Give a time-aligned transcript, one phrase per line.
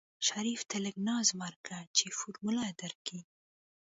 [0.27, 3.19] شريف ته لږ ناز ورکه چې فارموله درکي.